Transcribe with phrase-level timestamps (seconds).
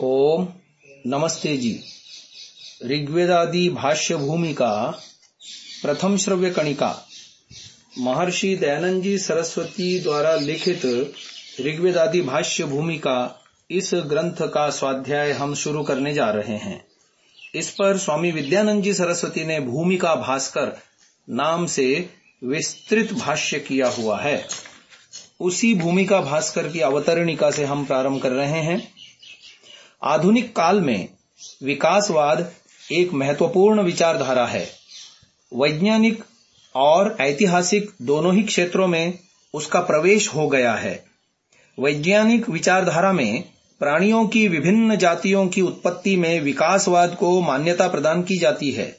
[0.00, 0.48] ओम
[1.06, 1.80] नमस्ते जी।
[2.86, 5.00] ऋग्वेदादि भाष्य भूमिका
[5.82, 7.06] प्रथम श्रव्य कणिका
[7.98, 11.14] महर्षि दयानंद जी सरस्वती द्वारा लिखित
[11.60, 16.84] ऋग्वेदादि भाष्य भूमिका इस ग्रंथ का स्वाध्याय हम शुरू करने जा रहे हैं।
[17.54, 20.76] इस पर स्वामी विद्यानंद जी सरस्वती ने भूमिका भास्कर
[21.30, 22.10] नाम से
[22.44, 24.48] विस्तृत भाष्य किया हुआ है।
[25.40, 28.93] उसी भूमिका भास्कर की अवतरणिका से हम प्रारंभ कर रहे हैं।
[30.04, 31.08] आधुनिक काल में
[31.62, 32.52] विकासवाद
[32.92, 34.68] एक महत्वपूर्ण विचारधारा है।
[35.54, 36.24] वैज्ञानिक
[36.74, 39.18] और ऐतिहासिक दोनों ही क्षेत्रों में
[39.54, 41.04] उसका प्रवेश हो गया है।
[41.80, 43.44] वैज्ञानिक विचारधारा में
[43.78, 48.98] प्राणियों की विभिन्न जातियों की उत्पत्ति में विकासवाद को मान्यता प्रदान की जाती है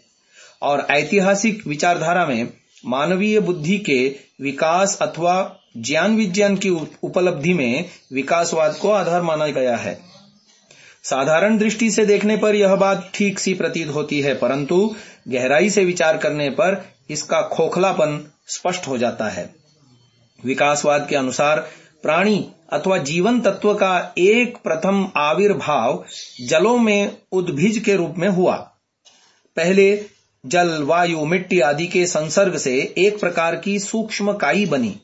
[0.62, 2.54] और ऐतिहासिक विचारधारा में
[2.86, 6.70] मानवीय बुद्धि के विकास अथवा ज्ञान विज्ञान की
[7.04, 10.15] उपलब्धि में विकासवाद को आधार माना गया है।
[11.06, 14.96] साधारण दृष्टि से देखने पर यह बात ठीक सी प्रतीत होती है, परंतु
[15.28, 19.50] गहराई से विचार करने पर इसका खोखलापन स्पष्ट हो जाता है।
[20.46, 21.60] विकासवाद के अनुसार
[22.04, 26.04] प्राणी अथवा जीवन तत्व का एक प्रथम आविर्भाव
[26.42, 28.56] जलों में उद्भिज के रूप में हुआ।
[29.58, 30.06] पहले
[30.46, 35.00] जल, वायु, मिट्टी आदि के संसर्ग से एक प्रकार की सूक्ष्म काई बनी।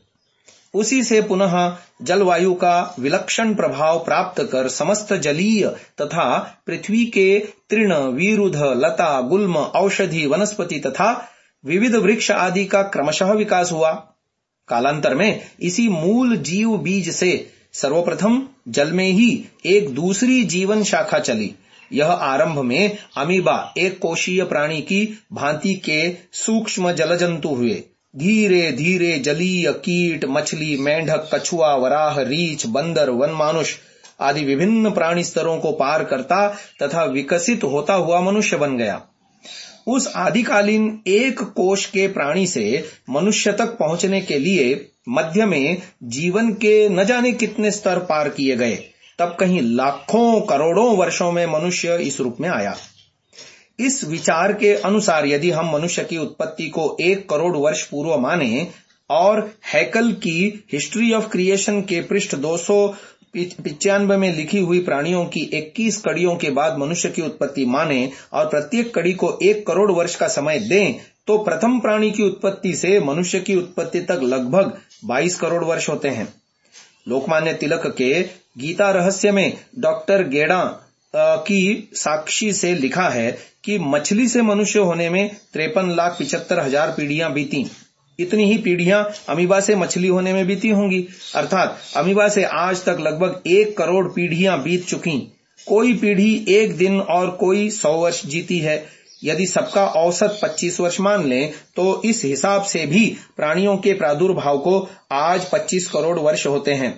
[0.73, 5.67] उसी से पुनः जलवायु का विलक्षण प्रभाव प्राप्त कर समस्त जलीय
[6.02, 11.30] तथा पृथ्वी के तृण, वीरुध, लता, गुल्म, औषधि, वनस्पति तथा
[11.66, 13.91] विविध वृक्ष आदि का क्रमशः विकास हुआ।
[14.67, 21.19] कालांतर में इसी मूल जीव बीज से सर्वप्रथम जल में ही एक दूसरी जीवन शाखा
[21.19, 21.56] चली।
[21.94, 27.83] यह आरंभ में अमीबा, एक कोशीय प्राणी की भांति के सूक्ष्म जलजंतु हुए।
[28.16, 33.73] धीरे धीरे जलीय कीट मछली, मेंढक, कछुआ, वराह, रीछ, बंदर वन मानुष
[34.20, 36.48] आदि विभिन्न प्राणी स्तरों को पार करता
[36.84, 39.02] तथा विकसित होता हुआ मनुष्य बन गया।
[39.88, 46.53] उस आदिकालीन एक कोष के प्राणी से मनुष्य तक पहुँचने के लिए मध्य में जीवन
[46.53, 48.75] के न जाने कितने स्तर पार किए गए,
[49.19, 52.75] तब कहीं लाखों करोड़ों वर्षों में मनुष्य इस रूप में आया।
[53.81, 58.68] इस विचार के अनुसार यदि हम मनुष्य की उत्पत्ति को एक करोड़ वर्ष पूर्व माने,
[59.09, 59.40] और
[59.74, 62.58] हैकल की हिस्ट्री ऑफ़ क्रिएशन के पृष्ठ दो
[63.36, 68.50] पिचानवे में लिखी हुई प्राणियों की 21 कड़ियों के बाद मनुष्य की उत्पत्ति माने, और
[68.50, 70.94] प्रत्येक कड़ी को एक करोड़ वर्ष का समय दें
[71.28, 76.09] तो प्रथम प्राणी की उत्पत्ति से मनुष्य की उत्पत्ति तक लगभग 22 करोड़ वर्ष होते
[76.09, 76.28] हैं।
[77.08, 78.22] लोकमान्य तिलक के
[78.58, 80.64] गीता रहस्य में डॉक्टर गेड़ा
[81.13, 83.31] की साक्षी से लिखा है
[83.63, 87.66] कि मछली से मनुष्य होने में त्रेपन लाख पिछहत्तर हज़ार पीढ़ियाँ बीती।
[88.19, 92.97] इतनी ही पीढ़ियाँ अमीबा से मछली होने में बीती होंगी। अर्थात अमीबा से आज तक
[93.01, 95.17] लगभग एक करोड़ पीढ़ियाँ बीत चुकी।
[95.67, 98.83] कोई पीढ़ी एक दिन और कोई सौ वर्ष जीती है।
[99.23, 103.05] यदि सबका औसत 25 वर्ष मान लें तो इस हिसाब से भी
[103.38, 104.79] प्राणियों के प्रादुर्भाव को
[105.11, 106.91] आज 25 करोड़ वर्ष होते हैं।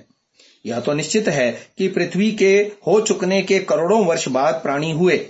[0.65, 2.55] यह तो निश्चित है कि पृथ्वी के
[2.87, 5.25] हो चुकने के करोड़ों वर्ष बाद प्राणी हुए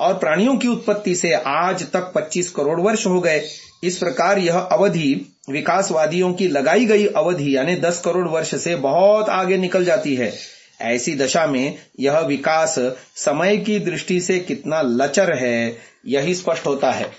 [0.00, 3.42] और प्राणियों की उत्पत्ति से आज तक 25 करोड़ वर्ष हो गए।
[3.84, 9.28] इस प्रकार यह अवधि विकासवादियों की लगाई गई अवधि यानी 10 करोड़ वर्ष से बहुत
[9.28, 10.32] आगे निकल जाती है।
[10.80, 12.74] ऐसी दशा में यह विकास
[13.16, 15.76] समय की दृष्टि से कितना लचर है,
[16.06, 17.10] यही स्पष्ट होता है।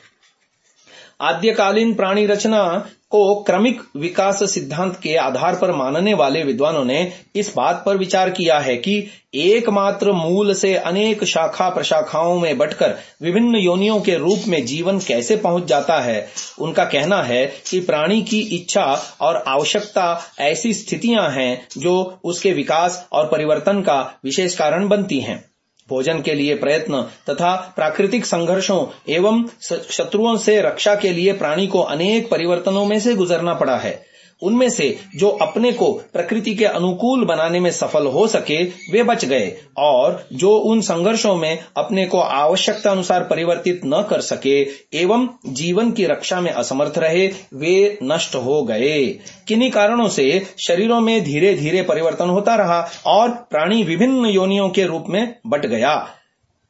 [1.22, 7.54] आद्यकालीन प्राणी रचना को क्रमिक विकास सिद्धांत के आधार पर मानने वाले विद्वानों ने इस
[7.56, 13.56] बात पर विचार किया है कि एकमात्र मूल से अनेक शाखा प्रशाखाओं में बटकर विभिन्न
[13.56, 16.28] योनियों के रूप में जीवन कैसे पहुँच जाता है।
[16.60, 23.08] उनका कहना है कि प्राणी की इच्छा और आवश्यकता ऐसी स्थितियाँ हैं जो उसके विकास
[23.12, 25.57] और परिवर्तन का विशेष कारण बनती हैं।
[25.90, 29.44] भोजन के लिए प्रयत्न तथा प्राकृतिक संघर्षों एवं
[29.92, 34.08] शत्रुओं से रक्षा के लिए प्राणी को अनेक परिवर्तनों में से गुजरना पड़ा है।
[34.42, 39.26] उनमें से जो अपने को प्रकृति के अनुकूल बनाने में सफल हो सके, वे बच
[39.26, 44.62] गए। और जो उन संघर्षों में अपने को आवश्यकता अनुसार परिवर्तित न कर सके,
[44.94, 51.02] एवं जीवन की रक्षा में असमर्थ रहे, वे नष्ट हो गए। किन्हीं कारणों से शरीरों
[51.02, 56.14] में धीरे धीरे परिवर्तन होता रहा और प्राणी विभिन्न योनियों के रूप में बट गया।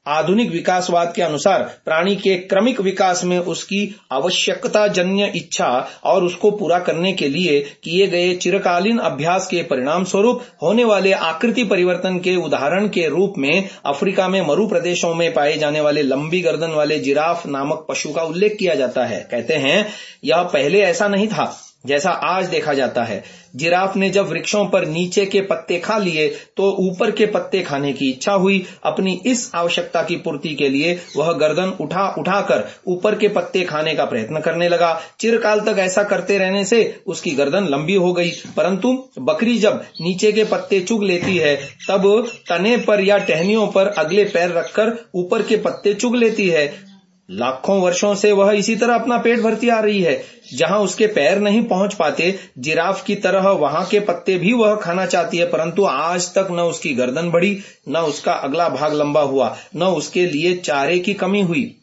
[0.07, 6.51] आधुनिक विकासवाद के अनुसार प्राणी के क्रमिक विकास में उसकी आवश्यकता जन्य इच्छा और उसको
[6.51, 12.19] पूरा करने के लिए किए गए चिरकालीन अभ्यास के परिणाम स्वरूप होने वाले आकृति परिवर्तन
[12.19, 16.71] के उदाहरण के रूप में अफ्रीका में मरु प्रदेशों में पाए जाने वाले लंबी गर्दन
[16.71, 19.87] वाले जिराफ नामक पशु का उल्लेख किया जाता है। कहते हैं,
[20.23, 23.23] यह पहले ऐसा नहीं था। जैसा आज देखा जाता है।
[23.55, 27.93] जिराफ ने जब वृक्षों पर नीचे के पत्ते खा लिए तो ऊपर के पत्ते खाने
[27.93, 33.15] की इच्छा हुई। अपनी इस आवश्यकता की पूर्ति के लिए वह गर्दन उठा, उठाकर ऊपर
[33.15, 37.67] के पत्ते खाने का प्रयत्न करने लगा। चिरकाल तक ऐसा करते रहने से उसकी गर्दन
[37.67, 41.55] लंबी हो गई। परंतु बकरी जब नीचे के पत्ते चुग लेती है,
[41.89, 46.96] तब तने पर या टहनियों पर अगले पैर रखकर ऊपर के पत्ते चुग लेती है।
[47.31, 51.39] लाखों वर्षों से वह इसी तरह अपना पेट भरती आ रही है। जहाँ उसके पैर
[51.39, 55.83] नहीं पहुँच पाते, जिराफ की तरह वहाँ के पत्ते भी वह खाना चाहती है, परंतु
[55.83, 57.59] आज तक न उसकी गर्दन बढ़ी,
[57.89, 61.75] न उसका अगला भाग लंबा हुआ, न उसके लिए चारे की कमी हुई।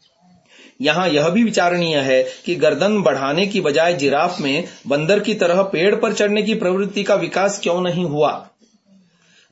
[0.83, 5.63] यहाँ यह भी विचारणीय है कि गर्दन बढ़ाने की बजाय जिराफ में बंदर की तरह
[5.63, 8.49] पेड़ पर चढ़ने की प्रवृत्ति का विकास क्यों नहीं हुआ।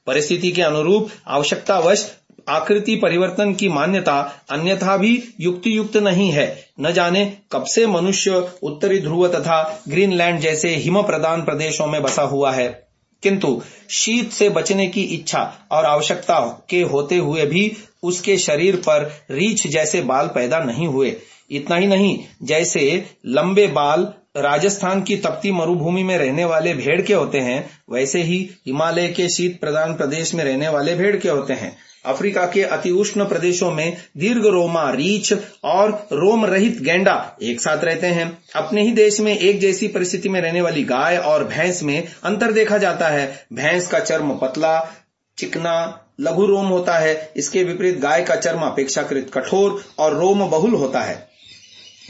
[0.06, 2.16] परिस्थिति के अनुरूप आवश्यकतावश
[2.48, 8.52] आकृति परिवर्तन की मान्यता अन्यथा भी युक्ति युक्त नहीं है। न जाने कब से मनुष्य
[8.62, 12.88] उत्तरी ध्रुव तथा ग्रीनलैंड जैसे हिम प्रदान प्रदेशों में बसा हुआ है।
[13.22, 19.26] किंतु शीत से बचने की इच्छा और आवश्यकता के होते हुए भी उसके शरीर पर
[19.30, 21.16] रीछ जैसे बाल पैदा नहीं हुए।
[21.50, 27.14] इतना ही नहीं, जैसे लंबे बाल राजस्थान की तपती मरुभूमि में रहने वाले भेड़ के
[27.14, 31.52] होते हैं, वैसे ही हिमालय के शीत प्रदान प्रदेश में रहने वाले भेड़ के होते
[31.52, 35.34] हैं। अफ्रीका के अति उष्ण प्रदेशों में दीर्घ रोमा, रीछ
[35.64, 40.28] और रोम रहित गेंडा एक साथ रहते हैं। अपने ही देश में एक जैसी परिस्थिति
[40.28, 44.92] में रहने वाली गाय और भैंस में अंतर देखा जाता है। भैंस का चर्म पतला,
[45.38, 50.70] चिकना, लघु रोम होता है। इसके विपरीत गाय का चर्म अपेक्षाकृत कठोर और रोम बहुल
[50.70, 51.31] होता है।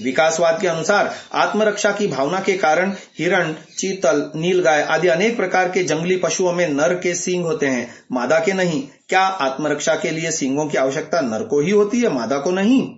[0.03, 5.83] विकासवाद के अनुसार आत्मरक्षा की भावना के कारण हिरण, चीतल, नीलगाय आदि अनेक प्रकार के
[5.83, 10.31] जंगली पशुओं में नर के सींग होते हैं। मादा के नहीं। क्या आत्मरक्षा के लिए
[10.31, 12.95] सींगों की आवश्यकता नर को ही होती है, मादा को नहीं?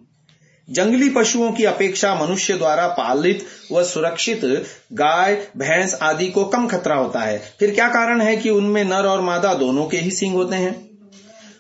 [0.71, 6.97] जंगली पशुओं की अपेक्षा मनुष्य द्वारा पालित व सुरक्षित गाय, भैंस आदि को कम खतरा
[6.97, 10.35] होता है। फिर क्या कारण है कि उनमें नर और मादा दोनों के ही सींग
[10.35, 10.94] होते हैं?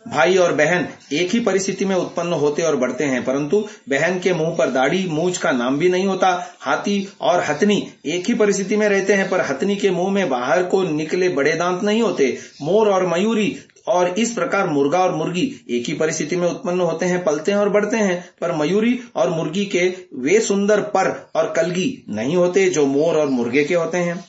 [0.06, 4.32] भाई और बहन एक ही परिस्थिति में उत्पन्न होते और बढ़ते हैं, परंतु बहन के
[4.32, 6.28] मुँह पर दाढ़ी, मूछ का नाम भी नहीं होता।
[6.60, 10.62] हाथी और हथनी एक ही परिस्थिति में रहते हैं, पर हथनी के मुँह में बाहर
[10.62, 13.56] को निकले बड़े दांत नहीं होते। मोर और मयूरी
[13.86, 17.58] और इस प्रकार मुर्गा और मुर्गी एक ही परिस्थिति में उत्पन्न होते हैं, पलते हैं
[17.58, 22.68] और बढ़ते हैं, पर मयूरी और मुर्गी के वे सुंदर पर और कलगी नहीं होते
[22.70, 24.24] जो मोर और मुर्गे के होते हैं।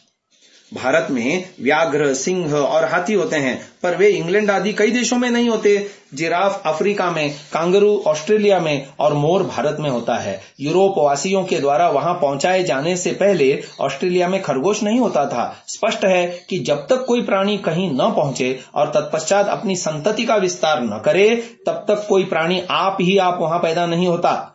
[0.73, 5.29] भारत में व्याघ्र, सिंह और हाथी होते हैं, पर वे इंग्लैंड आदि कई देशों में
[5.29, 10.95] नहीं होते। जिराफ अफ्रीका में, कांगरू ऑस्ट्रेलिया में और मोर भारत में होता है। यूरोप
[10.97, 16.05] वासियों के द्वारा वहाँ पहुँचाए जाने से पहले ऑस्ट्रेलिया में खरगोश नहीं होता था। स्पष्ट
[16.05, 20.83] है कि जब तक कोई प्राणी कहीं न पहुँचे और तत्पश्चात अपनी संतति का विस्तार
[20.83, 21.35] न करे,
[21.65, 24.51] तब तक कोई प्राणी आप ही आप वहाँ पैदा नहीं होता।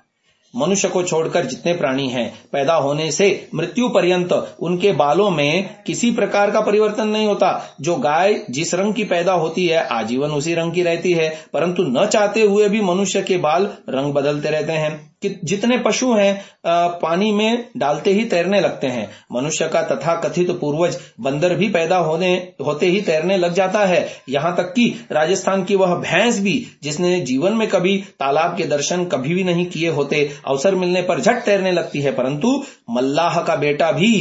[0.57, 6.11] मनुष्य को छोड़कर जितने प्राणी हैं, पैदा होने से मृत्यु पर्यंत उनके बालों में किसी
[6.11, 10.55] प्रकार का परिवर्तन नहीं होता। जो गाय जिस रंग की पैदा होती है, आजीवन उसी
[10.55, 14.73] रंग की रहती है, परंतु न चाहते हुए भी मनुष्य के बाल रंग बदलते रहते
[14.73, 20.15] हैं। कि जितने पशु हैं पानी में डालते ही तैरने लगते हैं। मनुष्य का तथा
[20.21, 22.33] कथित पूर्वज बंदर भी पैदा होने,
[22.67, 27.21] होते ही तैरने लग जाता है। यहाँ तक कि राजस्थान की वह भैंस भी, जिसने
[27.21, 31.45] जीवन में कभी तालाब के दर्शन कभी भी नहीं किए होते, अवसर मिलने पर झट
[31.45, 34.13] तैरने लगती है। परंतु मल्लाह का बेटा भी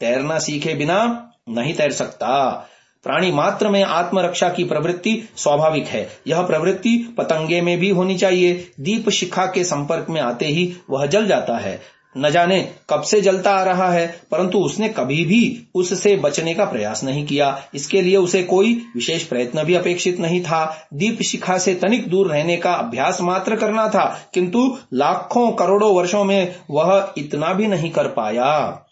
[0.00, 2.68] तैरना सीखे बिना नहीं तैर सकता।
[3.08, 8.70] प्राणी मात्र में आत्मरक्षा की प्रवृत्ति स्वाभाविक है। यह प्रवृत्ति पतंगे में भी होनी चाहिए।
[8.80, 11.80] दीप शिखा के संपर्क में आते ही वह जल जाता है।
[12.16, 16.64] न जाने कब से जलता आ रहा है, परंतु उसने कभी भी उससे बचने का
[16.64, 21.58] प्रयास नहीं किया। इसके लिए उसे कोई विशेष प्रयत्न भी अपेक्षित नहीं था। दीप शिखा
[21.58, 27.14] से तनिक दूर रहने का अभ्यास मात्र करना था, किंतु लाखों करोड़ों वर्षों में वह
[27.18, 28.84] इतना भी नहीं कर पाया।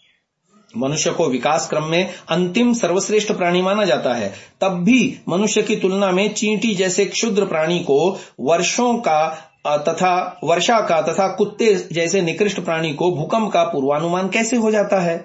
[0.77, 5.75] मनुष्य को विकास क्रम में अंतिम सर्वश्रेष्ठ प्राणी माना जाता है। तब भी मनुष्य की
[5.75, 12.21] तुलना में चींटी जैसे क्षुद्र प्राणी को वर्षों का तथा वर्षा का तथा कुत्ते जैसे
[12.21, 15.17] निकृष्ट प्राणी को भूकंप का पूर्वानुमान कैसे हो जाता है?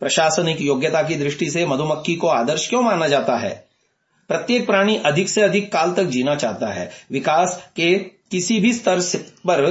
[0.00, 3.68] प्रशासनिक योग्यता की दृष्टि से मधुमक्खी को आदर्श क्यों माना जाता है?
[4.28, 9.00] प्रत्येक प्राणी अधिक से अधिक काल तक जीना चाहता है। विकास के किसी भी स्तर
[9.46, 9.64] पर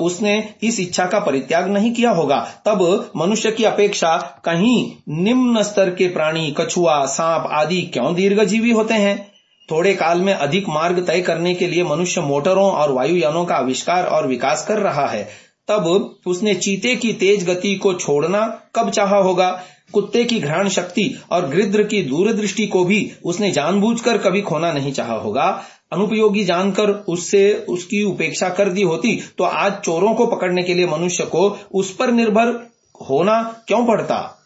[0.00, 5.90] उसने इस इच्छा का परित्याग नहीं किया होगा। तब मनुष्य की अपेक्षा कहीं निम्न स्तर
[5.90, 9.32] के प्राणी, कछुआ, सांप आदि क्यों दीर्घजीवी होते हैं?
[9.70, 14.06] थोड़े काल में अधिक मार्ग तय करने के लिए मनुष्य मोटरों और वायुयानों का आविष्कार
[14.06, 15.28] और विकास कर रहा है।
[15.68, 19.50] तब उसने चीते की तेज गति को छोड़ना कब चाहा होगा?
[19.92, 24.92] कुत्ते की घ्राण शक्ति और गृद्र की दूरदृष्टि को भी उसने जानबूझकर कभी खोना नहीं
[24.92, 25.48] चाहा होगा।
[25.92, 30.86] अनुपयोगी जानकर उससे उसकी उपेक्षा कर दी होती तो आज चोरों को पकड़ने के लिए
[30.86, 32.70] मनुष्य को उस पर निर्भर
[33.10, 34.38] होना क्यों पड़ता?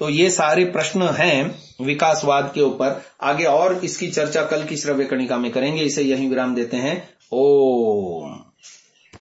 [0.00, 5.04] तो ये सारे प्रश्न हैं विकासवाद के ऊपर। आगे और इसकी चर्चा कल की श्रव्य
[5.04, 8.28] कणिका में करेंगे। इसे यही विराम देते हैं। ओ